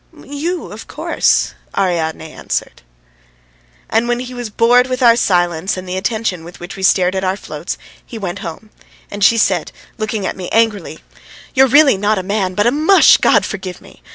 [0.25, 2.85] "You, of course," Ariadne answered him.
[3.87, 7.13] And when he was bored with our silence and the attention with which we stared
[7.13, 8.71] at our floats he went home,
[9.11, 11.01] and she said, looking at me angrily:
[11.53, 14.01] "You're really not a man, but a mush, God forgive me!